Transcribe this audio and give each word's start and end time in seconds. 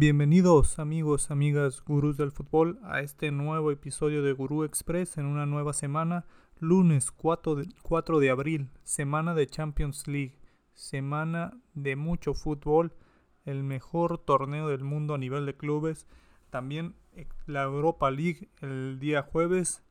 Bienvenidos 0.00 0.78
amigos, 0.78 1.32
amigas, 1.32 1.82
gurús 1.84 2.16
del 2.16 2.30
fútbol 2.30 2.78
a 2.84 3.00
este 3.00 3.32
nuevo 3.32 3.72
episodio 3.72 4.22
de 4.22 4.32
Gurú 4.32 4.62
Express 4.62 5.18
en 5.18 5.26
una 5.26 5.44
nueva 5.44 5.72
semana, 5.72 6.24
lunes 6.60 7.10
4 7.10 7.56
de, 7.56 7.68
4 7.82 8.20
de 8.20 8.30
abril, 8.30 8.70
semana 8.84 9.34
de 9.34 9.48
Champions 9.48 10.06
League, 10.06 10.38
semana 10.72 11.60
de 11.74 11.96
mucho 11.96 12.32
fútbol, 12.34 12.92
el 13.44 13.64
mejor 13.64 14.18
torneo 14.18 14.68
del 14.68 14.84
mundo 14.84 15.14
a 15.14 15.18
nivel 15.18 15.46
de 15.46 15.56
clubes, 15.56 16.06
también 16.48 16.94
la 17.46 17.64
Europa 17.64 18.08
League 18.12 18.50
el 18.60 19.00
día 19.00 19.22
jueves, 19.22 19.82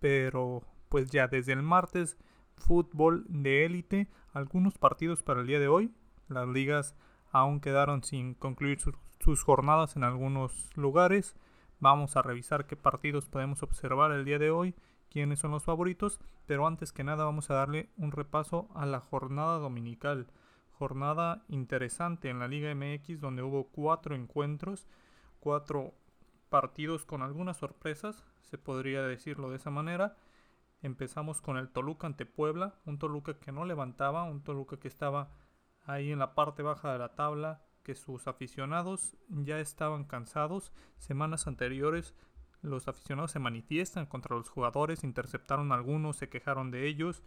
pero 0.00 0.64
pues 0.88 1.08
ya 1.12 1.28
desde 1.28 1.52
el 1.52 1.62
martes 1.62 2.18
fútbol 2.56 3.26
de 3.28 3.64
élite, 3.64 4.08
algunos 4.32 4.76
partidos 4.76 5.22
para 5.22 5.42
el 5.42 5.46
día 5.46 5.60
de 5.60 5.68
hoy, 5.68 5.92
las 6.26 6.48
ligas 6.48 6.96
aún 7.32 7.60
quedaron 7.60 8.04
sin 8.04 8.34
concluir 8.34 8.78
sus, 8.78 9.42
jornadas 9.42 9.96
en 9.96 10.04
algunos 10.04 10.70
lugares. 10.76 11.34
Vamos 11.80 12.16
a 12.16 12.22
revisar 12.22 12.66
qué 12.66 12.76
partidos 12.76 13.28
podemos 13.28 13.62
observar 13.62 14.12
el 14.12 14.24
día 14.24 14.38
de 14.38 14.50
hoy, 14.50 14.74
quiénes 15.10 15.40
son 15.40 15.50
los 15.50 15.64
favoritos, 15.64 16.20
pero 16.46 16.66
antes 16.66 16.92
que 16.92 17.02
nada 17.02 17.24
vamos 17.24 17.50
a 17.50 17.54
darle 17.54 17.88
un 17.96 18.12
repaso 18.12 18.68
a 18.74 18.86
la 18.86 19.00
jornada 19.00 19.58
dominical. 19.58 20.28
Jornada 20.70 21.44
interesante 21.48 22.28
en 22.28 22.38
la 22.38 22.48
Liga 22.48 22.74
MX 22.74 23.20
donde 23.20 23.42
hubo 23.42 23.68
cuatro 23.68 24.14
encuentros, 24.14 24.86
cuatro 25.40 25.94
partidos 26.48 27.06
con 27.06 27.22
algunas 27.22 27.56
sorpresas, 27.56 28.24
se 28.42 28.58
podría 28.58 29.02
decirlo 29.02 29.50
de 29.50 29.56
esa 29.56 29.70
manera. 29.70 30.16
Empezamos 30.82 31.40
con 31.40 31.56
el 31.56 31.70
Toluca 31.70 32.06
ante 32.06 32.26
Puebla, 32.26 32.74
un 32.84 32.98
Toluca 32.98 33.38
que 33.38 33.52
no 33.52 33.64
levantaba, 33.64 34.24
un 34.24 34.42
Toluca 34.42 34.78
que 34.78 34.88
estaba 34.88 35.30
ahí 35.84 36.12
en 36.12 36.18
la 36.18 36.34
parte 36.34 36.62
baja 36.62 36.92
de 36.92 36.98
la 36.98 37.14
tabla, 37.14 37.62
que 37.82 37.94
sus 37.94 38.28
aficionados 38.28 39.16
ya 39.28 39.58
estaban 39.58 40.04
cansados. 40.04 40.72
Semanas 40.98 41.46
anteriores 41.46 42.14
los 42.62 42.86
aficionados 42.86 43.32
se 43.32 43.40
manifiestan 43.40 44.06
contra 44.06 44.36
los 44.36 44.48
jugadores, 44.48 45.02
interceptaron 45.02 45.72
algunos, 45.72 46.16
se 46.16 46.28
quejaron 46.28 46.70
de 46.70 46.86
ellos 46.86 47.22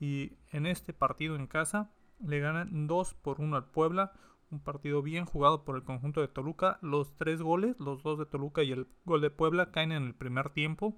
y 0.00 0.32
en 0.50 0.66
este 0.66 0.92
partido 0.92 1.36
en 1.36 1.46
casa 1.46 1.92
le 2.20 2.40
ganan 2.40 2.88
2 2.88 3.14
por 3.14 3.40
1 3.40 3.56
al 3.56 3.70
Puebla, 3.70 4.12
un 4.50 4.60
partido 4.60 5.00
bien 5.00 5.24
jugado 5.24 5.64
por 5.64 5.76
el 5.76 5.84
conjunto 5.84 6.20
de 6.20 6.28
Toluca. 6.28 6.78
Los 6.82 7.16
tres 7.16 7.40
goles, 7.40 7.78
los 7.78 8.02
dos 8.02 8.18
de 8.18 8.26
Toluca 8.26 8.62
y 8.62 8.72
el 8.72 8.86
gol 9.04 9.20
de 9.20 9.30
Puebla 9.30 9.70
caen 9.70 9.92
en 9.92 10.04
el 10.04 10.14
primer 10.14 10.50
tiempo. 10.50 10.96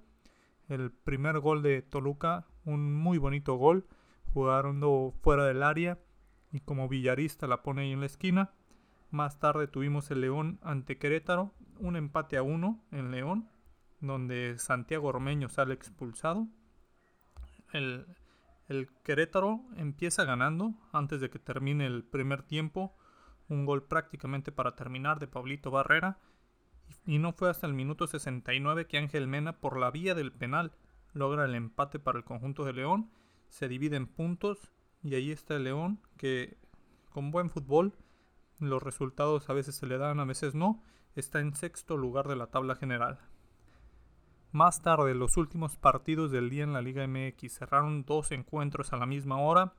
El 0.67 0.91
primer 0.91 1.39
gol 1.39 1.61
de 1.61 1.81
Toluca, 1.83 2.47
un 2.65 2.93
muy 2.93 3.17
bonito 3.19 3.55
gol, 3.55 3.87
jugando 4.33 5.13
fuera 5.21 5.45
del 5.45 5.63
área 5.63 5.99
y 6.55 6.61
como 6.61 6.87
villarista 6.87 7.47
la 7.47 7.63
pone 7.63 7.81
ahí 7.81 7.91
en 7.91 7.99
la 7.99 8.05
esquina. 8.05 8.53
Más 9.11 9.39
tarde 9.39 9.67
tuvimos 9.67 10.09
el 10.09 10.21
León 10.21 10.57
ante 10.63 10.97
Querétaro, 10.97 11.53
un 11.79 11.97
empate 11.97 12.37
a 12.37 12.43
uno 12.43 12.81
en 12.91 13.11
León, 13.11 13.49
donde 13.99 14.57
Santiago 14.57 15.09
Ormeño 15.09 15.49
sale 15.49 15.73
expulsado. 15.73 16.47
El, 17.73 18.07
el 18.69 18.87
Querétaro 19.03 19.65
empieza 19.75 20.23
ganando 20.23 20.75
antes 20.93 21.19
de 21.19 21.29
que 21.29 21.39
termine 21.39 21.87
el 21.87 22.05
primer 22.05 22.41
tiempo. 22.41 22.95
Un 23.49 23.65
gol 23.65 23.83
prácticamente 23.83 24.53
para 24.53 24.77
terminar 24.77 25.19
de 25.19 25.27
Pablito 25.27 25.71
Barrera. 25.71 26.19
Y 27.05 27.19
no 27.19 27.33
fue 27.33 27.49
hasta 27.49 27.67
el 27.67 27.73
minuto 27.73 28.07
69 28.07 28.87
que 28.87 28.97
Ángel 28.97 29.27
Mena, 29.27 29.59
por 29.59 29.77
la 29.77 29.91
vía 29.91 30.15
del 30.15 30.31
penal, 30.31 30.71
logra 31.11 31.43
el 31.43 31.55
empate 31.55 31.99
para 31.99 32.17
el 32.17 32.23
conjunto 32.23 32.63
de 32.63 32.71
León. 32.71 33.11
Se 33.49 33.67
divide 33.67 33.97
en 33.97 34.07
puntos 34.07 34.71
y 35.05 35.13
ahí 35.13 35.31
está 35.31 35.55
el 35.55 35.65
León 35.65 35.99
que 36.17 36.57
con 37.11 37.29
buen 37.29 37.51
fútbol 37.51 37.93
los 38.59 38.81
resultados 38.81 39.47
a 39.51 39.53
veces 39.53 39.75
se 39.75 39.85
le 39.85 39.99
dan, 39.99 40.19
a 40.19 40.25
veces 40.25 40.55
no. 40.55 40.81
Está 41.15 41.41
en 41.41 41.53
sexto 41.53 41.95
lugar 41.95 42.27
de 42.27 42.35
la 42.35 42.47
tabla 42.47 42.75
general. 42.75 43.19
Más 44.51 44.81
tarde, 44.81 45.13
los 45.13 45.37
últimos 45.37 45.77
partidos 45.77 46.31
del 46.31 46.49
día 46.49 46.63
en 46.63 46.73
la 46.73 46.81
Liga 46.81 47.05
MX 47.05 47.53
cerraron 47.53 48.03
dos 48.03 48.31
encuentros 48.31 48.93
a 48.93 48.97
la 48.97 49.05
misma 49.05 49.39
hora. 49.39 49.75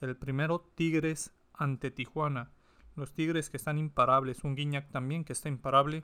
El 0.00 0.16
primero, 0.16 0.60
Tigres 0.74 1.34
ante 1.52 1.90
Tijuana. 1.90 2.50
Los 2.96 3.12
Tigres 3.12 3.50
que 3.50 3.58
están 3.58 3.76
imparables, 3.76 4.42
un 4.42 4.56
Guiñac 4.56 4.90
también 4.90 5.24
que 5.24 5.34
está 5.34 5.50
imparable. 5.50 6.02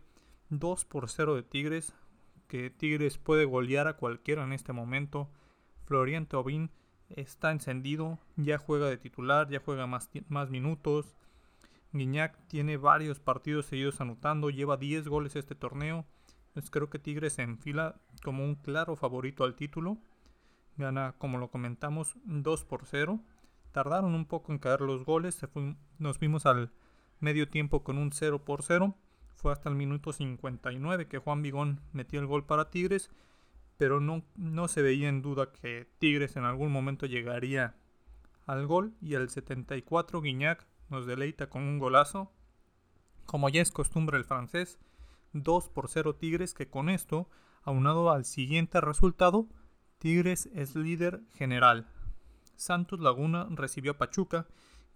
2 0.50 0.84
por 0.84 1.08
0 1.08 1.36
de 1.36 1.42
Tigres, 1.42 1.94
que 2.48 2.68
Tigres 2.68 3.16
puede 3.16 3.46
golear 3.46 3.88
a 3.88 3.96
cualquiera 3.96 4.44
en 4.44 4.52
este 4.52 4.74
momento. 4.74 5.30
Florian 5.86 6.26
Tobin 6.26 6.70
está 7.10 7.50
encendido, 7.50 8.18
ya 8.36 8.58
juega 8.58 8.86
de 8.86 8.98
titular, 8.98 9.48
ya 9.48 9.60
juega 9.64 9.86
más, 9.86 10.10
más 10.28 10.50
minutos. 10.50 11.14
Guiñac 11.92 12.36
tiene 12.48 12.76
varios 12.76 13.18
partidos 13.18 13.66
seguidos 13.66 14.00
anotando, 14.00 14.50
lleva 14.50 14.76
10 14.76 15.08
goles 15.08 15.36
este 15.36 15.54
torneo. 15.54 16.06
Entonces 16.48 16.70
creo 16.70 16.90
que 16.90 16.98
Tigres 16.98 17.34
se 17.34 17.42
enfila 17.42 18.00
como 18.22 18.44
un 18.44 18.56
claro 18.56 18.96
favorito 18.96 19.44
al 19.44 19.54
título. 19.54 19.98
Gana, 20.76 21.14
como 21.18 21.38
lo 21.38 21.50
comentamos, 21.50 22.16
2 22.24 22.64
por 22.64 22.84
0. 22.84 23.20
Tardaron 23.72 24.14
un 24.14 24.26
poco 24.26 24.52
en 24.52 24.58
caer 24.58 24.80
los 24.80 25.04
goles. 25.04 25.40
nos 25.98 26.18
fuimos 26.18 26.46
al 26.46 26.72
medio 27.20 27.48
tiempo 27.48 27.82
con 27.82 27.98
un 27.98 28.12
0 28.12 28.44
por 28.44 28.62
0. 28.62 28.94
Fue 29.36 29.52
hasta 29.52 29.68
el 29.68 29.76
minuto 29.76 30.12
59 30.12 31.06
que 31.06 31.18
Juan 31.18 31.42
Vigón 31.42 31.80
metió 31.92 32.20
el 32.20 32.26
gol 32.26 32.44
para 32.44 32.70
Tigres. 32.70 33.10
Pero 33.78 34.00
no, 34.00 34.24
no 34.36 34.68
se 34.68 34.82
veía 34.82 35.08
en 35.08 35.22
duda 35.22 35.52
que 35.52 35.88
Tigres 35.98 36.36
en 36.36 36.44
algún 36.44 36.70
momento 36.70 37.06
llegaría 37.06 37.76
al 38.46 38.66
gol. 38.66 38.92
Y 39.00 39.14
al 39.14 39.30
74 39.30 40.20
Guiñac 40.20 40.66
nos 40.90 41.06
deleita 41.06 41.48
con 41.48 41.62
un 41.62 41.78
golazo. 41.78 42.30
Como 43.24 43.48
ya 43.48 43.62
es 43.62 43.70
costumbre 43.70 44.18
el 44.18 44.24
francés, 44.24 44.78
2 45.32 45.68
por 45.68 45.88
0 45.88 46.16
Tigres, 46.16 46.54
que 46.54 46.68
con 46.68 46.88
esto, 46.88 47.28
aunado 47.62 48.10
al 48.10 48.24
siguiente 48.24 48.80
resultado, 48.80 49.48
Tigres 49.98 50.48
es 50.54 50.76
líder 50.76 51.22
general. 51.34 51.88
Santos 52.56 53.00
Laguna 53.00 53.46
recibió 53.50 53.92
a 53.92 53.98
Pachuca, 53.98 54.46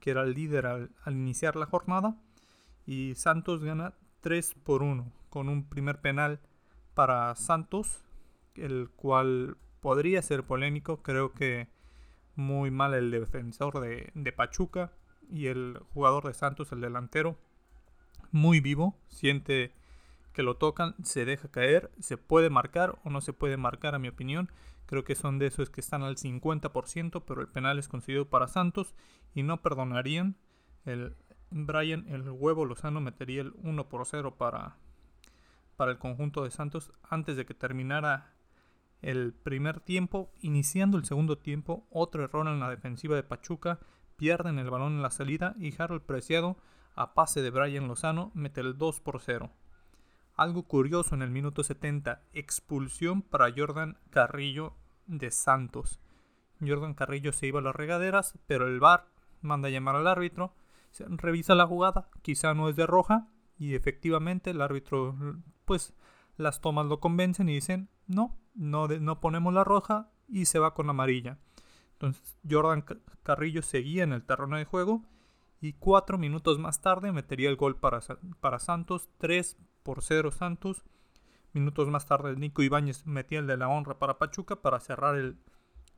que 0.01 0.11
era 0.11 0.23
el 0.23 0.35
líder 0.35 0.67
al, 0.67 0.91
iniciar 1.07 1.57
la 1.57 1.67
jornada, 1.67 2.17
y 2.87 3.15
Santos 3.15 3.63
gana 3.63 3.95
3 4.21 4.55
por 4.65 4.83
1, 4.83 5.13
con 5.29 5.49
un 5.49 5.69
primer 5.69 6.01
penal 6.01 6.41
para 6.95 7.35
Santos, 7.35 8.05
el 8.57 8.91
cual 8.97 9.57
podría 9.81 10.23
ser 10.23 10.45
polémico, 10.45 11.03
creo 11.03 11.33
que 11.33 11.69
muy 12.35 12.71
mal 12.71 12.95
el 12.95 13.11
defensor 13.11 13.81
de, 13.81 14.33
Pachuca, 14.33 14.93
y 15.29 15.47
el 15.47 15.79
jugador 15.93 16.27
de 16.27 16.35
Santos, 16.35 16.73
el 16.73 16.81
delantero, 16.81 17.39
muy 18.31 18.61
vivo, 18.61 18.97
siente 19.09 19.73
que 20.33 20.43
lo 20.43 20.57
tocan, 20.57 20.95
se 21.05 21.25
deja 21.25 21.49
caer, 21.49 21.91
se 22.01 22.17
puede 22.17 22.51
marcar 22.51 22.99
o 23.05 23.11
no 23.11 23.21
se 23.21 23.33
puede 23.33 23.57
marcar 23.57 23.95
a 23.95 23.99
mi 23.99 24.09
opinión. 24.09 24.51
Creo 24.87 25.05
que 25.05 25.15
son 25.15 25.39
de 25.39 25.47
esos 25.47 25.71
que 25.71 25.81
están 25.81 26.03
al 26.03 26.17
50%, 26.17 27.23
pero 27.27 27.41
el 27.41 27.49
penal 27.49 27.79
es 27.79 27.89
concedido 27.89 28.29
para 28.29 28.49
Santos 28.49 28.95
y 29.35 29.43
no 29.43 29.63
perdonarían. 29.63 30.37
El 30.85 31.15
Brian, 31.51 32.07
el 32.09 32.29
huevo 32.31 32.65
Lozano, 32.65 33.01
metería 33.01 33.43
el 33.43 33.53
1 33.63 33.89
por 33.89 34.07
0 34.07 34.37
para, 34.37 34.77
para 35.77 35.93
el 35.93 35.99
conjunto 35.99 36.45
de 36.45 36.51
Santos 36.51 36.93
antes 37.09 37.37
de 37.37 37.45
que 37.45 37.55
terminara 37.55 38.33
el 39.03 39.35
primer 39.35 39.81
tiempo. 39.81 40.33
Iniciando 40.41 40.97
el 40.97 41.05
segundo 41.05 41.39
tiempo, 41.39 41.87
otro 41.91 42.25
error 42.25 42.49
en 42.49 42.61
la 42.61 42.71
defensiva 42.71 43.17
de 43.17 43.23
Pachuca 43.23 43.81
pierden 44.17 44.59
el 44.59 44.71
balón 44.71 44.95
en 44.95 45.03
la 45.03 45.11
salida 45.11 45.55
y 45.59 45.75
Harold 45.77 46.03
Preciado, 46.03 46.57
a 46.95 47.15
pase 47.15 47.43
de 47.43 47.51
Brian 47.51 47.89
Lozano, 47.89 48.31
mete 48.35 48.61
el 48.61 48.79
2 48.79 49.01
por 49.01 49.21
0. 49.21 49.51
Algo 50.35 50.63
curioso 50.63 51.15
en 51.15 51.23
el 51.23 51.31
minuto 51.31 51.63
70, 51.63 52.23
expulsión 52.33 53.23
para 53.23 53.53
Jordan 53.55 53.99
Carrillo 54.11 54.75
de 55.07 55.31
Santos. 55.31 56.01
Jordan 56.61 56.95
Carrillo 56.95 57.33
se 57.33 57.49
iba 57.49 57.61
a 57.61 57.63
las 57.63 57.75
regaderas, 57.75 58.39
pero 58.47 58.67
el 58.67 58.81
VAR 58.81 59.07
manda 59.41 59.69
a 59.69 59.71
llamar 59.71 59.97
al 59.97 60.07
árbitro, 60.07 60.55
revisa 60.99 61.55
la 61.55 61.67
jugada, 61.67 62.09
quizá 62.23 62.55
no 62.55 62.69
es 62.69 62.77
de 62.77 62.87
roja, 62.87 63.29
y 63.59 63.75
efectivamente 63.75 64.51
el 64.51 64.63
árbitro, 64.63 65.17
pues 65.65 65.95
las 66.37 66.61
tomas 66.61 66.87
lo 66.87 67.01
convencen 67.01 67.49
y 67.49 67.55
dicen, 67.55 67.89
no, 68.15 68.37
no, 68.55 68.89
no 68.89 69.21
ponemos 69.21 69.53
la 69.55 69.65
roja 69.65 70.11
y 70.29 70.47
se 70.47 70.59
va 70.59 70.75
con 70.75 70.87
la 70.87 70.91
amarilla. 70.91 71.39
Entonces 71.95 72.37
Jordan 72.49 72.85
Carrillo 73.23 73.63
seguía 73.63 74.03
en 74.05 74.13
el 74.13 74.25
terreno 74.25 74.57
de 74.57 74.65
juego 74.65 75.05
y 75.61 75.75
cuatro 75.75 76.19
minutos 76.19 76.59
más 76.59 76.81
tarde 76.81 77.13
metería 77.13 77.49
el 77.49 77.57
gol 77.57 77.77
para, 77.77 78.01
para 78.41 78.59
Santos, 78.59 79.09
3 79.19 79.57
por 79.83 80.03
0 80.03 80.33
Santos. 80.33 80.85
Minutos 81.53 81.89
más 81.89 82.07
tarde 82.07 82.35
Nico 82.35 82.63
Ibáñez 82.63 83.07
metía 83.07 83.39
el 83.39 83.47
de 83.47 83.57
la 83.57 83.69
honra 83.69 83.99
para 83.99 84.19
Pachuca 84.19 84.57
para 84.57 84.81
cerrar 84.81 85.17
el, 85.17 85.39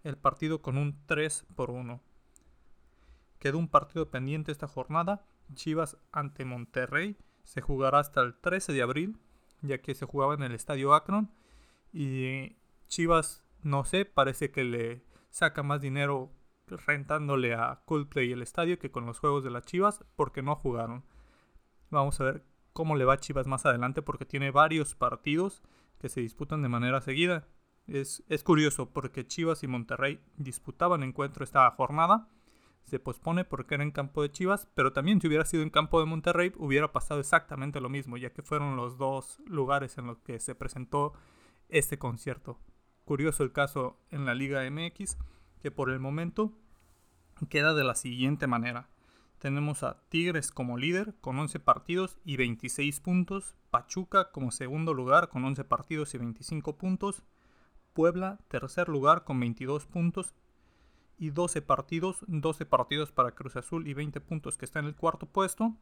el 0.03 0.17
partido 0.19 0.61
con 0.61 0.77
un 0.77 0.99
3 1.07 1.47
por 1.57 1.71
1. 1.71 2.01
Quedó 3.39 3.59
un 3.59 3.69
partido 3.69 4.11
pendiente 4.11 4.53
esta 4.53 4.69
jornada, 4.69 5.25
Chivas 5.55 5.97
ante 6.13 6.45
Monterrey, 6.45 7.17
se 7.45 7.61
jugará 7.61 7.99
hasta 7.99 8.21
el 8.21 8.35
13 8.35 8.73
de 8.73 8.83
abril, 8.83 9.19
ya 9.63 9.79
que 9.79 9.95
se 9.95 10.07
jugaba 10.07 10.35
en 10.35 10.43
el 10.43 10.53
estadio 10.53 10.95
Akron. 10.95 11.31
Y 11.95 12.57
Chivas, 12.89 13.45
no 13.63 13.85
sé, 13.85 14.05
parece 14.05 14.51
que 14.51 14.65
le 14.65 15.05
saca 15.31 15.63
más 15.63 15.81
dinero 15.81 16.33
rentándole 16.67 17.55
a 17.55 17.83
Coldplay 17.85 18.33
el 18.33 18.43
estadio 18.43 18.81
que 18.81 18.91
con 18.91 19.07
los 19.07 19.21
juegos 19.21 19.45
de 19.45 19.53
las 19.53 19.65
Chivas 19.65 20.05
porque 20.17 20.43
no 20.43 20.57
jugaron. 20.57 21.05
Vamos 21.91 22.21
a 22.21 22.25
ver 22.25 22.45
cómo 22.73 22.97
le 22.97 23.05
va 23.05 23.15
a 23.15 23.21
Chivas 23.21 23.47
más 23.47 23.65
adelante 23.65 24.03
porque 24.03 24.25
tiene 24.25 24.51
varios 24.51 24.97
partidos 24.97 25.63
que 26.01 26.09
se 26.09 26.21
disputan 26.21 26.63
de 26.63 26.69
manera 26.69 27.01
seguida. 27.01 27.47
Es, 27.87 28.25
es 28.29 28.43
curioso 28.43 28.91
porque 28.91 29.25
Chivas 29.25 29.63
y 29.63 29.69
Monterrey 29.69 30.21
disputaban 30.37 31.05
encuentro 31.05 31.45
esta 31.45 31.71
jornada. 31.71 32.29
Se 32.83 32.99
pospone 32.99 33.45
porque 33.45 33.77
era 33.77 33.85
en 33.85 33.93
campo 33.93 34.21
de 34.21 34.33
Chivas, 34.33 34.69
pero 34.75 34.93
también 34.93 35.21
si 35.21 35.29
hubiera 35.29 35.45
sido 35.45 35.63
en 35.63 35.71
campo 35.71 36.01
de 36.01 36.07
Monterrey 36.07 36.53
hubiera 36.57 36.91
pasado 36.91 37.21
exactamente 37.21 37.81
lo 37.81 37.89
mismo, 37.89 38.17
ya 38.17 38.33
que 38.33 38.43
fueron 38.43 38.75
los 38.75 38.99
dos 38.99 39.39
lugares 39.47 39.97
en 39.97 40.09
los 40.09 40.19
que 40.19 40.41
se 40.41 40.57
presentó 40.57 41.13
este 41.69 41.99
concierto. 41.99 42.59
Curioso 43.05 43.43
el 43.43 43.53
caso 43.53 43.99
en 44.11 44.25
la 44.25 44.35
Liga 44.35 44.69
MX, 44.71 45.19
que 45.61 45.71
por 45.71 45.91
el 45.91 46.01
momento 46.01 46.53
queda 47.49 47.75
de 47.75 47.85
la 47.85 47.95
siguiente 47.95 48.47
manera. 48.47 48.89
Tenemos 49.39 49.83
a 49.83 50.01
Tigres 50.09 50.51
como 50.51 50.79
líder 50.79 51.15
con 51.21 51.39
11 51.39 51.61
partidos 51.61 52.19
y 52.25 52.37
26 52.37 53.01
puntos, 53.01 53.57
Pachuca 53.71 54.31
como 54.33 54.51
segundo 54.51 54.95
lugar 54.95 55.29
con 55.29 55.45
11 55.45 55.65
partidos 55.65 56.15
y 56.15 56.19
25 56.19 56.79
puntos, 56.79 57.23
Puebla 57.93 58.39
tercer 58.49 58.89
lugar 58.89 59.25
con 59.25 59.39
22 59.39 59.87
puntos 59.87 60.35
y 61.19 61.31
12 61.31 61.63
partidos, 61.63 62.25
12 62.27 62.67
partidos 62.67 63.13
para 63.13 63.33
Cruz 63.33 63.57
Azul 63.57 63.87
y 63.87 63.95
20 63.95 64.21
puntos 64.21 64.57
que 64.57 64.65
está 64.65 64.79
en 64.81 64.87
el 64.87 64.97
cuarto 64.97 65.27
puesto. 65.27 65.77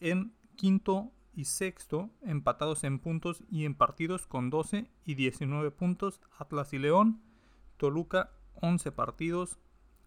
En 0.00 0.32
quinto 0.56 1.12
y 1.34 1.44
sexto 1.44 2.10
empatados 2.22 2.84
en 2.84 2.98
puntos 2.98 3.42
y 3.50 3.64
en 3.64 3.74
partidos 3.74 4.26
con 4.26 4.50
12 4.50 4.90
y 5.04 5.14
19 5.14 5.70
puntos 5.70 6.20
Atlas 6.38 6.72
y 6.72 6.78
León, 6.78 7.22
Toluca 7.76 8.30
11 8.54 8.92
partidos, 8.92 9.58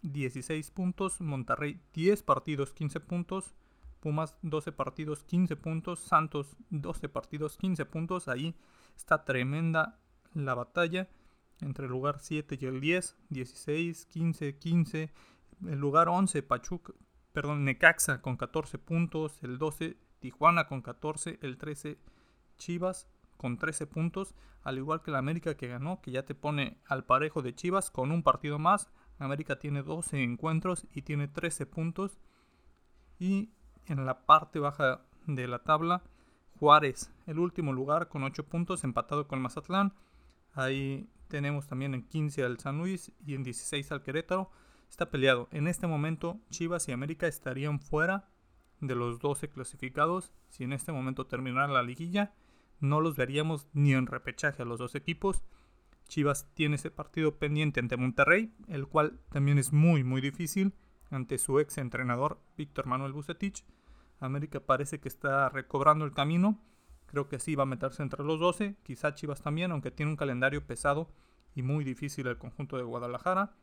16 0.02 0.70
puntos, 0.70 1.20
Monterrey 1.20 1.80
10 1.94 2.22
partidos, 2.22 2.72
15 2.72 3.00
puntos, 3.00 3.54
Pumas 4.00 4.36
12 4.42 4.70
partidos, 4.72 5.24
15 5.24 5.56
puntos, 5.56 5.98
Santos 5.98 6.58
12 6.68 7.08
partidos, 7.08 7.56
15 7.56 7.86
puntos. 7.86 8.28
Ahí 8.28 8.54
está 8.94 9.24
tremenda 9.24 9.98
la 10.34 10.54
batalla 10.54 11.08
entre 11.62 11.86
el 11.86 11.92
lugar 11.92 12.18
7 12.20 12.58
y 12.60 12.66
el 12.66 12.82
10, 12.82 13.16
16, 13.30 14.04
15, 14.04 14.58
15, 14.58 15.10
el 15.68 15.78
lugar 15.78 16.10
11 16.10 16.42
Pachuca, 16.42 16.92
perdón, 17.32 17.64
Necaxa 17.64 18.20
con 18.20 18.36
14 18.36 18.76
puntos, 18.76 19.42
el 19.42 19.56
12 19.56 19.96
Tijuana 20.24 20.66
con 20.66 20.80
14, 20.80 21.38
el 21.42 21.58
13 21.58 21.98
Chivas 22.56 23.06
con 23.36 23.58
13 23.58 23.86
puntos, 23.86 24.34
al 24.62 24.78
igual 24.78 25.02
que 25.02 25.10
la 25.10 25.18
América 25.18 25.54
que 25.54 25.68
ganó, 25.68 26.00
que 26.00 26.12
ya 26.12 26.24
te 26.24 26.34
pone 26.34 26.78
al 26.86 27.04
parejo 27.04 27.42
de 27.42 27.54
Chivas 27.54 27.90
con 27.90 28.10
un 28.10 28.22
partido 28.22 28.58
más, 28.58 28.88
América 29.18 29.58
tiene 29.58 29.82
12 29.82 30.22
encuentros 30.22 30.86
y 30.94 31.02
tiene 31.02 31.28
13 31.28 31.66
puntos. 31.66 32.18
Y 33.18 33.50
en 33.84 34.06
la 34.06 34.24
parte 34.24 34.60
baja 34.60 35.02
de 35.26 35.46
la 35.46 35.58
tabla, 35.58 36.02
Juárez, 36.58 37.12
el 37.26 37.38
último 37.38 37.74
lugar 37.74 38.08
con 38.08 38.22
8 38.22 38.46
puntos, 38.46 38.82
empatado 38.82 39.28
con 39.28 39.42
Mazatlán. 39.42 39.92
Ahí 40.54 41.06
tenemos 41.28 41.66
también 41.66 41.92
en 41.92 42.08
15 42.08 42.44
al 42.44 42.58
San 42.58 42.78
Luis 42.78 43.12
y 43.26 43.34
en 43.34 43.42
16 43.42 43.92
al 43.92 44.02
Querétaro. 44.02 44.50
Está 44.88 45.10
peleado. 45.10 45.48
En 45.50 45.68
este 45.68 45.86
momento, 45.86 46.40
Chivas 46.48 46.88
y 46.88 46.92
América 46.92 47.26
estarían 47.26 47.78
fuera 47.78 48.30
de 48.80 48.94
los 48.94 49.18
12 49.18 49.48
clasificados. 49.48 50.32
Si 50.48 50.64
en 50.64 50.72
este 50.72 50.92
momento 50.92 51.26
terminara 51.26 51.72
la 51.72 51.82
liguilla, 51.82 52.34
no 52.80 53.00
los 53.00 53.16
veríamos 53.16 53.68
ni 53.72 53.92
en 53.92 54.06
repechaje 54.06 54.62
a 54.62 54.66
los 54.66 54.78
dos 54.78 54.94
equipos. 54.94 55.44
Chivas 56.08 56.48
tiene 56.54 56.76
ese 56.76 56.90
partido 56.90 57.38
pendiente 57.38 57.80
ante 57.80 57.96
Monterrey, 57.96 58.54
el 58.68 58.86
cual 58.86 59.20
también 59.30 59.58
es 59.58 59.72
muy 59.72 60.04
muy 60.04 60.20
difícil 60.20 60.74
ante 61.10 61.38
su 61.38 61.58
ex 61.60 61.78
entrenador 61.78 62.40
Víctor 62.56 62.86
Manuel 62.86 63.12
Bucetich. 63.12 63.64
América 64.20 64.60
parece 64.60 65.00
que 65.00 65.08
está 65.08 65.48
recobrando 65.48 66.04
el 66.04 66.12
camino. 66.12 66.60
Creo 67.06 67.28
que 67.28 67.38
sí 67.38 67.54
va 67.54 67.64
a 67.64 67.66
meterse 67.66 68.02
entre 68.02 68.24
los 68.24 68.40
12. 68.40 68.76
Quizá 68.82 69.14
Chivas 69.14 69.42
también, 69.42 69.70
aunque 69.70 69.90
tiene 69.90 70.10
un 70.10 70.16
calendario 70.16 70.66
pesado 70.66 71.08
y 71.54 71.62
muy 71.62 71.84
difícil 71.84 72.26
el 72.26 72.38
conjunto 72.38 72.76
de 72.76 72.82
Guadalajara. 72.82 73.54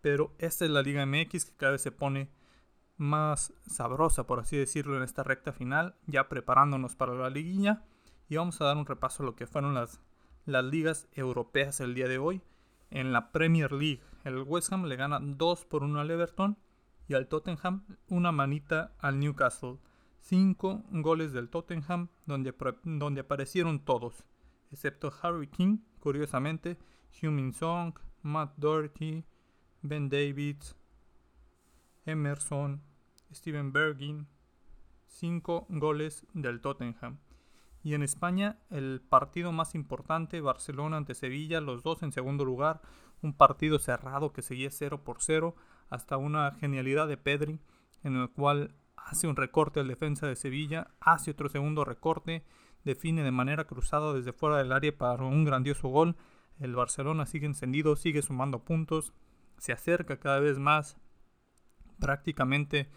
Pero 0.00 0.34
esta 0.38 0.64
es 0.64 0.70
la 0.70 0.82
Liga 0.82 1.06
MX 1.06 1.46
que 1.46 1.56
cada 1.56 1.72
vez 1.72 1.82
se 1.82 1.92
pone 1.92 2.30
más 2.96 3.52
sabrosa, 3.66 4.26
por 4.26 4.40
así 4.40 4.56
decirlo, 4.56 4.96
en 4.96 5.02
esta 5.02 5.22
recta 5.22 5.52
final, 5.52 5.96
ya 6.06 6.28
preparándonos 6.28 6.96
para 6.96 7.14
la 7.14 7.30
liguilla. 7.30 7.82
Y 8.28 8.36
vamos 8.36 8.60
a 8.60 8.64
dar 8.64 8.76
un 8.76 8.86
repaso 8.86 9.22
a 9.22 9.26
lo 9.26 9.36
que 9.36 9.46
fueron 9.46 9.74
las 9.74 10.00
las 10.46 10.64
ligas 10.64 11.08
europeas 11.12 11.80
el 11.80 11.94
día 11.94 12.08
de 12.08 12.18
hoy. 12.18 12.42
En 12.90 13.12
la 13.12 13.32
Premier 13.32 13.72
League, 13.72 14.02
el 14.24 14.42
West 14.42 14.72
Ham 14.72 14.84
le 14.84 14.96
gana 14.96 15.18
2 15.20 15.64
por 15.64 15.82
1 15.82 16.00
al 16.00 16.10
Everton 16.10 16.58
y 17.08 17.14
al 17.14 17.28
Tottenham 17.28 17.84
una 18.08 18.32
manita 18.32 18.92
al 18.98 19.18
Newcastle. 19.18 19.78
5 20.20 20.84
goles 20.90 21.32
del 21.32 21.50
Tottenham 21.50 22.08
donde, 22.24 22.54
donde 22.84 23.20
aparecieron 23.20 23.84
todos, 23.84 24.24
excepto 24.70 25.12
Harry 25.20 25.48
King, 25.48 25.78
curiosamente, 26.00 26.78
Humin 27.22 27.52
Song, 27.52 27.94
Matt 28.22 28.54
Doherty, 28.56 29.22
Ben 29.82 30.08
Davids, 30.08 30.76
Emerson, 32.06 32.82
Steven 33.32 33.72
Bergin. 33.72 34.28
5 35.06 35.66
goles 35.68 36.26
del 36.34 36.60
Tottenham. 36.60 37.18
Y 37.82 37.94
en 37.94 38.02
España, 38.02 38.58
el 38.70 39.00
partido 39.00 39.52
más 39.52 39.74
importante, 39.74 40.40
Barcelona 40.40 40.96
ante 40.96 41.14
Sevilla, 41.14 41.60
los 41.60 41.82
dos 41.82 42.02
en 42.02 42.12
segundo 42.12 42.44
lugar, 42.44 42.80
un 43.22 43.34
partido 43.34 43.78
cerrado 43.78 44.32
que 44.32 44.42
seguía 44.42 44.70
0 44.70 45.04
por 45.04 45.18
0, 45.20 45.54
hasta 45.90 46.16
una 46.16 46.52
genialidad 46.52 47.06
de 47.06 47.16
Pedri, 47.16 47.60
en 48.02 48.16
el 48.16 48.30
cual 48.30 48.74
hace 48.96 49.28
un 49.28 49.36
recorte 49.36 49.80
al 49.80 49.88
defensa 49.88 50.26
de 50.26 50.36
Sevilla, 50.36 50.88
hace 51.00 51.32
otro 51.32 51.48
segundo 51.48 51.84
recorte, 51.84 52.44
define 52.84 53.22
de 53.22 53.30
manera 53.30 53.66
cruzada 53.66 54.12
desde 54.14 54.32
fuera 54.32 54.58
del 54.58 54.72
área 54.72 54.96
para 54.96 55.22
un 55.24 55.44
grandioso 55.44 55.88
gol. 55.88 56.16
El 56.58 56.74
Barcelona 56.74 57.26
sigue 57.26 57.46
encendido, 57.46 57.96
sigue 57.96 58.22
sumando 58.22 58.64
puntos, 58.64 59.12
se 59.58 59.72
acerca 59.72 60.18
cada 60.18 60.40
vez 60.40 60.58
más. 60.58 60.96
Prácticamente 61.98 62.88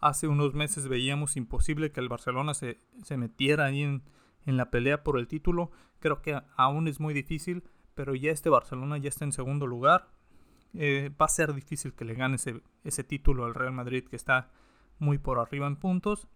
hace 0.00 0.28
unos 0.28 0.54
meses 0.54 0.88
veíamos 0.88 1.36
imposible 1.36 1.90
que 1.90 2.00
el 2.00 2.08
Barcelona 2.08 2.54
se, 2.54 2.78
se 3.02 3.16
metiera 3.16 3.66
ahí 3.66 3.82
en, 3.82 4.02
en 4.46 4.56
la 4.56 4.70
pelea 4.70 5.02
por 5.02 5.18
el 5.18 5.28
título. 5.28 5.70
Creo 6.00 6.22
que 6.22 6.40
aún 6.56 6.88
es 6.88 7.00
muy 7.00 7.14
difícil, 7.14 7.64
pero 7.94 8.14
ya 8.14 8.30
este 8.30 8.50
Barcelona 8.50 8.98
ya 8.98 9.08
está 9.08 9.24
en 9.24 9.32
segundo 9.32 9.66
lugar. 9.66 10.08
Eh, 10.74 11.10
va 11.20 11.26
a 11.26 11.30
ser 11.30 11.54
difícil 11.54 11.94
que 11.94 12.04
le 12.04 12.14
gane 12.14 12.36
ese, 12.36 12.62
ese 12.84 13.02
título 13.02 13.44
al 13.44 13.54
Real 13.54 13.72
Madrid 13.72 14.04
que 14.04 14.16
está 14.16 14.50
muy 14.98 15.18
por 15.18 15.38
arriba 15.38 15.66
en 15.66 15.76
puntos. 15.76 16.28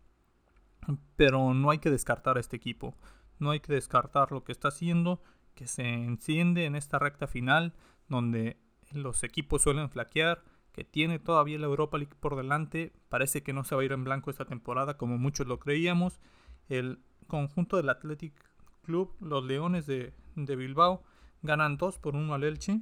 Pero 1.16 1.54
no 1.54 1.70
hay 1.70 1.78
que 1.78 1.90
descartar 1.90 2.36
a 2.36 2.40
este 2.40 2.56
equipo. 2.56 2.96
No 3.38 3.50
hay 3.50 3.60
que 3.60 3.72
descartar 3.72 4.32
lo 4.32 4.42
que 4.42 4.52
está 4.52 4.68
haciendo, 4.68 5.22
que 5.54 5.66
se 5.66 5.82
enciende 5.82 6.64
en 6.64 6.74
esta 6.74 6.98
recta 6.98 7.26
final, 7.26 7.74
donde 8.08 8.56
los 8.90 9.22
equipos 9.22 9.62
suelen 9.62 9.90
flaquear, 9.90 10.42
que 10.72 10.84
tiene 10.84 11.18
todavía 11.18 11.58
la 11.58 11.66
Europa 11.66 11.98
League 11.98 12.14
por 12.18 12.36
delante. 12.36 12.92
Parece 13.08 13.42
que 13.42 13.52
no 13.52 13.64
se 13.64 13.74
va 13.74 13.82
a 13.82 13.84
ir 13.84 13.92
en 13.92 14.04
blanco 14.04 14.30
esta 14.30 14.46
temporada 14.46 14.96
como 14.96 15.18
muchos 15.18 15.46
lo 15.46 15.58
creíamos. 15.58 16.20
El 16.68 17.00
conjunto 17.26 17.76
del 17.76 17.90
Athletic 17.90 18.34
Club, 18.82 19.14
los 19.20 19.44
Leones 19.44 19.86
de, 19.86 20.12
Bilbao, 20.34 21.04
ganan 21.42 21.76
2 21.76 21.98
por 21.98 22.16
1 22.16 22.34
al 22.34 22.44
Elche. 22.44 22.80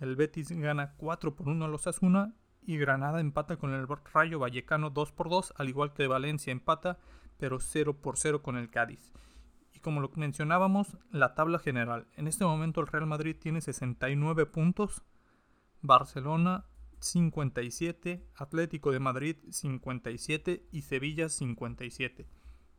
El 0.00 0.16
Betis 0.16 0.50
gana 0.50 0.94
4 0.96 1.36
por 1.36 1.48
1 1.48 1.64
al 1.64 1.74
Osasuna. 1.74 2.34
Y 2.64 2.76
Granada 2.76 3.20
empata 3.20 3.56
con 3.56 3.72
el 3.72 3.88
Rayo 4.14 4.38
Vallecano 4.38 4.90
2 4.90 5.12
por 5.12 5.28
2, 5.28 5.54
al 5.56 5.68
igual 5.68 5.92
que 5.94 6.06
Valencia 6.06 6.52
empata, 6.52 6.98
pero 7.36 7.58
0 7.58 7.96
por 8.00 8.16
0 8.16 8.42
con 8.42 8.56
el 8.56 8.70
Cádiz. 8.70 9.12
Y 9.74 9.80
como 9.80 10.00
lo 10.00 10.12
mencionábamos, 10.14 10.96
la 11.10 11.34
tabla 11.34 11.58
general. 11.58 12.06
En 12.14 12.28
este 12.28 12.44
momento 12.44 12.80
el 12.80 12.86
Real 12.86 13.06
Madrid 13.06 13.34
tiene 13.36 13.60
69 13.60 14.46
puntos, 14.46 15.02
Barcelona 15.80 16.66
57, 17.02 18.24
Atlético 18.36 18.92
de 18.92 19.00
Madrid 19.00 19.36
57 19.50 20.68
y 20.70 20.82
Sevilla 20.82 21.28
57. 21.28 22.26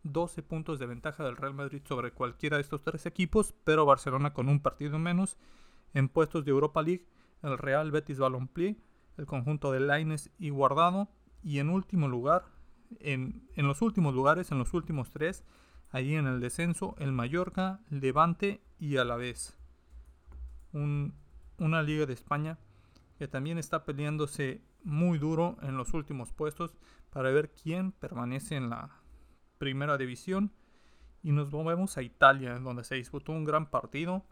12 0.03 0.43
puntos 0.43 0.79
de 0.79 0.85
ventaja 0.85 1.23
del 1.23 1.37
Real 1.37 1.53
Madrid 1.53 1.81
sobre 1.87 2.11
cualquiera 2.11 2.57
de 2.57 2.61
estos 2.61 2.81
tres 2.81 3.05
equipos, 3.05 3.53
pero 3.63 3.85
Barcelona 3.85 4.33
con 4.33 4.49
un 4.49 4.61
partido 4.61 4.99
menos. 4.99 5.37
En 5.93 6.09
puestos 6.09 6.43
de 6.43 6.51
Europa 6.51 6.81
League, 6.81 7.07
el 7.41 7.57
Real 7.57 7.91
Betis 7.91 8.19
Balompié, 8.19 8.77
el 9.17 9.25
conjunto 9.25 9.71
de 9.71 9.79
Laines 9.79 10.29
y 10.39 10.49
Guardado. 10.49 11.09
Y 11.43 11.59
en 11.59 11.69
último 11.69 12.07
lugar, 12.07 12.45
en, 12.99 13.47
los 13.55 13.81
últimos 13.81 14.13
lugares, 14.13 14.51
en 14.51 14.57
los 14.57 14.73
últimos 14.73 15.11
tres, 15.11 15.43
allí 15.91 16.15
en 16.15 16.27
el 16.27 16.39
descenso, 16.39 16.95
el 16.99 17.11
Mallorca, 17.11 17.81
Levante 17.89 18.61
y 18.79 18.97
Alavés. 18.97 19.57
Un, 20.71 21.13
una 21.57 21.83
liga 21.83 22.05
de 22.05 22.13
España 22.13 22.57
que 23.17 23.27
también 23.27 23.57
está 23.57 23.85
peleándose 23.85 24.61
muy 24.83 25.17
duro 25.17 25.57
en 25.61 25.77
los 25.77 25.93
últimos 25.93 26.33
puestos 26.33 26.75
para 27.09 27.31
ver 27.31 27.51
quién 27.51 27.91
permanece 27.91 28.55
en 28.55 28.69
la, 28.69 29.03
primera 29.63 29.97
división. 29.97 30.51
Y 31.21 31.31
nos 31.31 31.49
movemos 31.49 31.97
a 31.97 32.01
Italia, 32.01 32.59
donde 32.59 32.83
se 32.83 32.95
disputó 32.95 33.31
un 33.31 33.45
gran 33.45 33.69
partido. 33.69 34.25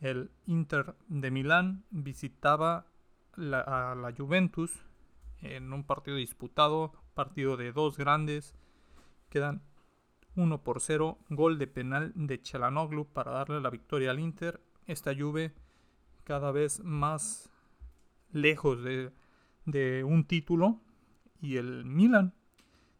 El 0.00 0.30
Inter 0.46 0.94
de 1.08 1.30
Milán 1.30 1.84
visitaba 1.90 2.86
a 3.36 3.94
la 3.94 4.14
Juventus 4.16 4.72
en 5.42 5.74
un 5.74 5.84
partido 5.84 6.16
disputado, 6.16 6.92
partido 7.14 7.58
de 7.58 7.72
dos 7.72 7.98
grandes 7.98 8.54
Quedan 9.28 9.60
1 10.36 10.62
por 10.62 10.80
0, 10.80 11.18
gol 11.28 11.58
de 11.58 11.66
penal 11.66 12.12
de 12.14 12.40
Chalanoglu 12.40 13.12
para 13.12 13.32
darle 13.32 13.60
la 13.60 13.68
victoria 13.68 14.10
al 14.10 14.20
Inter. 14.20 14.62
Esta 14.86 15.14
Juve 15.14 15.52
cada 16.24 16.50
vez 16.50 16.82
más 16.82 17.50
lejos 18.32 18.82
de, 18.82 19.12
un 20.04 20.24
título 20.24 20.80
y 21.40 21.56
el 21.56 21.84
Milan 21.84 22.34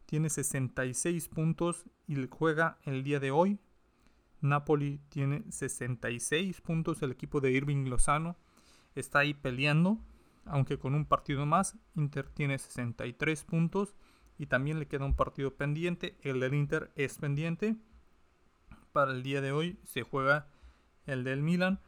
tiene 0.05 0.29
66 0.29 1.27
puntos 1.29 1.85
y 2.07 2.27
juega 2.27 2.77
el 2.83 3.03
día 3.03 3.19
de 3.19 3.31
hoy. 3.31 3.59
Napoli 4.41 4.99
tiene 5.09 5.43
66 5.49 6.61
puntos, 6.61 7.01
el 7.01 7.11
equipo 7.11 7.41
de 7.41 7.51
Irving 7.51 7.85
Lozano 7.89 8.37
está 8.95 9.19
ahí 9.19 9.33
peleando, 9.33 9.99
aunque 10.45 10.77
con 10.77 10.95
un 10.95 11.05
partido 11.05 11.45
más. 11.45 11.77
Inter 11.95 12.29
tiene 12.29 12.57
63 12.57 13.43
puntos 13.43 13.95
y 14.37 14.45
también 14.45 14.79
le 14.79 14.87
queda 14.87 15.05
un 15.05 15.15
partido 15.15 15.55
pendiente. 15.55 16.17
El 16.21 16.39
del 16.39 16.53
Inter 16.53 16.91
es 16.95 17.17
pendiente. 17.17 17.75
Para 18.91 19.11
el 19.11 19.23
día 19.23 19.41
de 19.41 19.51
hoy 19.51 19.79
se 19.83 20.03
juega 20.03 20.47
el 21.05 21.23
del 21.23 21.41
Milan. 21.41 21.79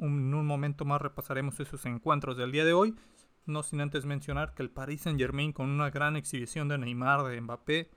En 0.00 0.34
un 0.34 0.46
momento 0.46 0.84
más 0.84 1.00
repasaremos 1.00 1.60
esos 1.60 1.84
encuentros 1.86 2.36
del 2.36 2.52
día 2.52 2.64
de 2.64 2.72
hoy. 2.72 2.94
No 3.46 3.62
sin 3.62 3.80
antes 3.80 4.04
mencionar 4.04 4.54
que 4.54 4.62
el 4.62 4.70
Paris 4.70 5.02
Saint 5.02 5.18
Germain 5.18 5.52
con 5.52 5.68
una 5.70 5.90
gran 5.90 6.16
exhibición 6.16 6.68
de 6.68 6.78
Neymar, 6.78 7.24
de 7.24 7.40
Mbappé 7.40 7.90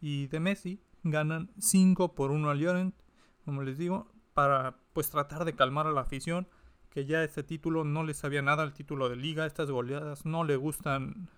y 0.00 0.26
de 0.26 0.40
Messi 0.40 0.80
ganan 1.04 1.50
5 1.58 2.14
por 2.14 2.30
1 2.30 2.50
al 2.50 2.58
Llorent, 2.58 2.94
como 3.44 3.62
les 3.62 3.78
digo, 3.78 4.12
para 4.34 4.76
pues 4.92 5.10
tratar 5.10 5.44
de 5.44 5.54
calmar 5.54 5.86
a 5.86 5.92
la 5.92 6.02
afición 6.02 6.48
que 6.90 7.06
ya 7.06 7.24
este 7.24 7.42
título 7.42 7.84
no 7.84 8.04
le 8.04 8.12
sabía 8.12 8.42
nada 8.42 8.62
al 8.62 8.74
título 8.74 9.08
de 9.08 9.16
liga, 9.16 9.46
estas 9.46 9.70
goleadas 9.70 10.26
no 10.26 10.44
le 10.44 10.56
gustan 10.56 11.30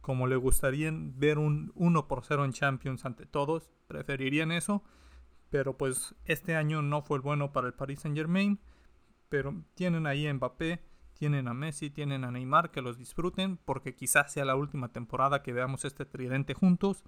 como 0.00 0.26
le 0.26 0.36
gustarían 0.36 1.18
ver 1.18 1.38
un 1.38 1.72
1 1.74 2.08
por 2.08 2.24
0 2.24 2.44
en 2.44 2.52
Champions 2.52 3.04
ante 3.04 3.26
todos, 3.26 3.70
preferirían 3.88 4.52
eso, 4.52 4.82
pero 5.50 5.76
pues 5.76 6.14
este 6.24 6.56
año 6.56 6.82
no 6.82 7.02
fue 7.02 7.18
bueno 7.18 7.52
para 7.52 7.66
el 7.66 7.74
Paris 7.74 8.00
Saint 8.00 8.16
Germain, 8.16 8.60
pero 9.30 9.54
tienen 9.74 10.06
ahí 10.06 10.26
a 10.26 10.34
Mbappé, 10.34 10.82
tienen 11.14 11.48
a 11.48 11.54
Messi, 11.54 11.88
tienen 11.88 12.24
a 12.24 12.30
Neymar, 12.30 12.70
que 12.70 12.82
los 12.82 12.98
disfruten, 12.98 13.56
porque 13.56 13.94
quizás 13.94 14.32
sea 14.32 14.44
la 14.44 14.56
última 14.56 14.92
temporada 14.92 15.42
que 15.42 15.54
veamos 15.54 15.86
este 15.86 16.04
tridente 16.04 16.52
juntos. 16.52 17.04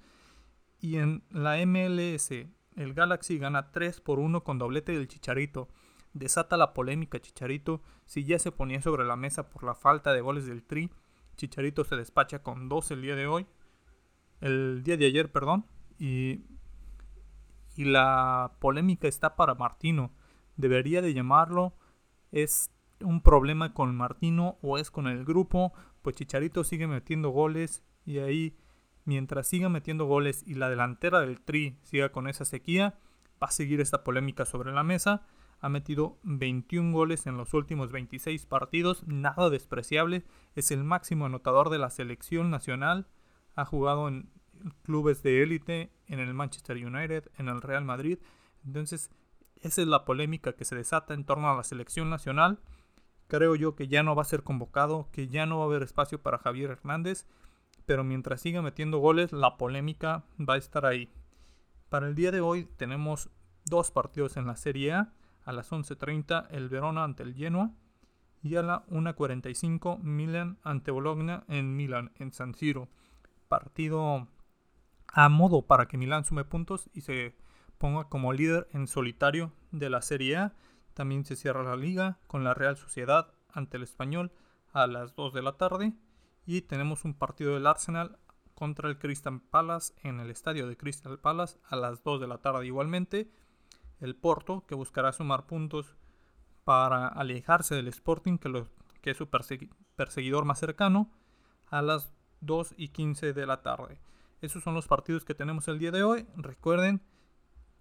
Y 0.80 0.96
en 0.96 1.24
la 1.30 1.64
MLS, 1.66 2.30
el 2.76 2.94
Galaxy 2.94 3.38
gana 3.38 3.70
3 3.72 4.00
por 4.00 4.18
1 4.18 4.44
con 4.44 4.58
doblete 4.58 4.92
del 4.92 5.08
Chicharito. 5.08 5.68
Desata 6.14 6.56
la 6.56 6.72
polémica 6.74 7.20
Chicharito, 7.20 7.82
si 8.06 8.24
ya 8.24 8.38
se 8.38 8.52
ponía 8.52 8.80
sobre 8.80 9.04
la 9.04 9.16
mesa 9.16 9.48
por 9.48 9.64
la 9.64 9.74
falta 9.74 10.12
de 10.12 10.20
goles 10.20 10.46
del 10.46 10.62
Tri, 10.62 10.90
Chicharito 11.36 11.84
se 11.84 11.96
despacha 11.96 12.42
con 12.42 12.68
2 12.68 12.90
el 12.92 13.02
día 13.02 13.16
de 13.16 13.26
hoy, 13.26 13.46
el 14.40 14.82
día 14.84 14.96
de 14.96 15.06
ayer, 15.06 15.32
perdón, 15.32 15.66
y, 15.98 16.42
y 17.76 17.84
la 17.84 18.52
polémica 18.60 19.08
está 19.08 19.36
para 19.36 19.54
Martino. 19.54 20.12
Debería 20.56 21.00
de 21.00 21.14
llamarlo, 21.14 21.74
es 22.32 22.70
un 23.00 23.20
problema 23.20 23.74
con 23.74 23.94
Martino 23.94 24.58
o 24.62 24.78
es 24.78 24.90
con 24.90 25.06
el 25.06 25.24
grupo, 25.24 25.72
pues 26.02 26.16
Chicharito 26.16 26.64
sigue 26.64 26.86
metiendo 26.86 27.30
goles 27.30 27.84
y 28.04 28.18
ahí 28.18 28.56
mientras 29.04 29.46
siga 29.46 29.68
metiendo 29.68 30.06
goles 30.06 30.42
y 30.46 30.54
la 30.54 30.68
delantera 30.68 31.20
del 31.20 31.40
Tri 31.40 31.78
siga 31.82 32.10
con 32.10 32.28
esa 32.28 32.44
sequía, 32.44 32.98
va 33.42 33.48
a 33.48 33.52
seguir 33.52 33.80
esta 33.80 34.04
polémica 34.04 34.44
sobre 34.44 34.72
la 34.72 34.82
mesa. 34.82 35.22
Ha 35.60 35.68
metido 35.68 36.18
21 36.24 36.92
goles 36.92 37.26
en 37.26 37.36
los 37.36 37.54
últimos 37.54 37.92
26 37.92 38.46
partidos, 38.46 39.06
nada 39.06 39.48
despreciable. 39.48 40.24
Es 40.56 40.72
el 40.72 40.82
máximo 40.82 41.26
anotador 41.26 41.70
de 41.70 41.78
la 41.78 41.90
selección 41.90 42.50
nacional. 42.50 43.06
Ha 43.54 43.64
jugado 43.64 44.08
en 44.08 44.28
clubes 44.82 45.22
de 45.22 45.42
élite, 45.42 45.92
en 46.06 46.18
el 46.18 46.34
Manchester 46.34 46.76
United, 46.84 47.30
en 47.38 47.48
el 47.48 47.62
Real 47.62 47.84
Madrid. 47.84 48.18
Entonces, 48.64 49.10
esa 49.62 49.83
es 49.83 49.88
la 49.88 50.04
polémica 50.04 50.52
que 50.52 50.64
se 50.64 50.76
desata 50.76 51.14
en 51.14 51.25
torno 51.25 51.50
a 51.50 51.57
la 51.57 51.64
selección 51.64 52.11
nacional. 52.11 52.59
Creo 53.28 53.54
yo 53.54 53.75
que 53.76 53.88
ya 53.88 54.02
no 54.02 54.14
va 54.14 54.23
a 54.23 54.26
ser 54.26 54.42
convocado, 54.42 55.09
que 55.12 55.28
ya 55.28 55.47
no 55.47 55.59
va 55.59 55.64
a 55.64 55.66
haber 55.66 55.83
espacio 55.83 56.21
para 56.21 56.38
Javier 56.38 56.71
Hernández. 56.71 57.26
Pero 57.87 58.04
mientras 58.04 58.40
siga 58.40 58.62
metiendo 58.62 58.99
goles, 58.99 59.33
la 59.33 59.57
polémica 59.57 60.25
va 60.38 60.54
a 60.54 60.59
estar 60.59 60.87
ahí. 60.87 61.11
Para 61.88 62.09
el 62.09 62.14
día 62.14 62.31
de 62.31 62.40
hoy 62.40 62.64
tenemos 62.76 63.31
dos 63.64 63.90
partidos 63.90 64.37
en 64.37 64.47
la 64.47 64.57
Serie 64.57 64.92
A 64.92 65.12
a 65.45 65.52
las 65.52 65.73
11.30 65.73 66.47
el 66.50 66.69
Verona 66.69 67.04
ante 67.04 67.23
el 67.23 67.35
Genoa 67.35 67.73
y 68.42 68.57
a 68.57 68.62
la 68.62 68.85
1.45 68.87 70.00
Milan 70.00 70.59
ante 70.62 70.90
Bologna 70.90 71.45
en 71.49 71.76
Milan, 71.76 72.12
en 72.19 72.33
San 72.33 72.54
Siro. 72.54 72.88
Partido 73.49 74.28
a 75.09 75.28
modo 75.28 75.62
para 75.62 75.87
que 75.87 75.99
Milan 75.99 76.25
sume 76.25 76.45
puntos 76.45 76.88
y 76.92 77.02
se 77.02 77.35
ponga 77.82 78.04
como 78.04 78.32
líder 78.32 78.68
en 78.70 78.86
solitario 78.86 79.50
de 79.72 79.90
la 79.90 80.02
Serie 80.02 80.36
A. 80.36 80.54
También 80.94 81.24
se 81.24 81.34
cierra 81.34 81.64
la 81.64 81.74
liga 81.74 82.20
con 82.28 82.44
la 82.44 82.54
Real 82.54 82.76
Sociedad 82.76 83.34
ante 83.52 83.76
el 83.76 83.82
Español 83.82 84.30
a 84.72 84.86
las 84.86 85.16
2 85.16 85.34
de 85.34 85.42
la 85.42 85.56
tarde. 85.56 85.92
Y 86.46 86.62
tenemos 86.62 87.04
un 87.04 87.14
partido 87.14 87.54
del 87.54 87.66
Arsenal 87.66 88.20
contra 88.54 88.88
el 88.88 89.00
Crystal 89.00 89.40
Palace 89.40 89.94
en 90.04 90.20
el 90.20 90.30
estadio 90.30 90.68
de 90.68 90.76
Crystal 90.76 91.18
Palace 91.18 91.58
a 91.64 91.74
las 91.74 92.04
2 92.04 92.20
de 92.20 92.28
la 92.28 92.38
tarde 92.38 92.66
igualmente 92.66 93.32
el 93.98 94.14
Porto, 94.14 94.64
que 94.64 94.76
buscará 94.76 95.10
sumar 95.10 95.46
puntos 95.46 95.96
para 96.62 97.08
alejarse 97.08 97.74
del 97.74 97.88
Sporting, 97.88 98.38
que, 98.38 99.10
es 99.10 99.16
su 99.16 99.28
perseguidor 99.28 100.44
más 100.44 100.60
cercano, 100.60 101.10
a 101.66 101.82
las 101.82 102.12
2 102.42 102.74
y 102.76 102.90
15 102.90 103.32
de 103.32 103.44
la 103.44 103.60
tarde. 103.62 103.98
Esos 104.40 104.62
son 104.62 104.74
los 104.74 104.86
partidos 104.86 105.24
que 105.24 105.34
tenemos 105.34 105.66
el 105.66 105.80
día 105.80 105.90
de 105.90 106.04
hoy. 106.04 106.28
Recuerden, 106.36 107.02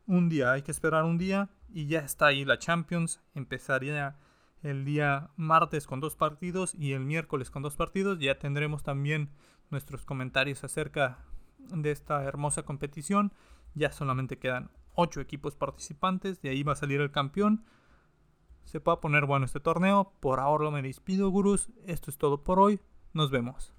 un 0.05 0.29
día, 0.29 0.51
hay 0.51 0.61
que 0.61 0.71
esperar 0.71 1.03
un 1.03 1.17
día 1.17 1.49
y 1.69 1.87
ya 1.87 1.99
está 1.99 2.27
ahí 2.27 2.45
la 2.45 2.59
Champions. 2.59 3.21
Empezaría 3.33 4.17
el 4.63 4.85
día 4.85 5.31
martes 5.35 5.87
con 5.87 5.99
dos 5.99 6.15
partidos 6.15 6.75
y 6.75 6.93
el 6.93 7.01
miércoles 7.01 7.49
con 7.49 7.63
dos 7.63 7.75
partidos. 7.75 8.19
Ya 8.19 8.37
tendremos 8.39 8.83
también 8.83 9.29
nuestros 9.69 10.05
comentarios 10.05 10.63
acerca 10.63 11.19
de 11.57 11.91
esta 11.91 12.23
hermosa 12.23 12.63
competición. 12.63 13.33
Ya 13.73 13.91
solamente 13.91 14.37
quedan 14.37 14.69
8 14.95 15.21
equipos 15.21 15.55
participantes, 15.55 16.41
de 16.41 16.49
ahí 16.49 16.63
va 16.63 16.73
a 16.73 16.75
salir 16.75 16.99
el 16.99 17.11
campeón. 17.11 17.63
Se 18.65 18.79
puede 18.79 18.97
poner 18.97 19.25
bueno 19.25 19.45
este 19.45 19.59
torneo. 19.59 20.13
Por 20.19 20.39
ahora 20.39 20.69
me 20.69 20.81
despido, 20.81 21.29
gurús. 21.29 21.69
Esto 21.85 22.11
es 22.11 22.17
todo 22.17 22.43
por 22.43 22.59
hoy. 22.59 22.79
Nos 23.13 23.31
vemos. 23.31 23.73